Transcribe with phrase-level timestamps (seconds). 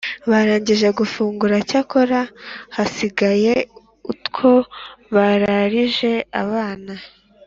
[0.29, 2.19] barangije gufungura, cyakora
[2.75, 3.53] hasigaye
[4.11, 4.51] utwo
[5.13, 6.93] bararije abana.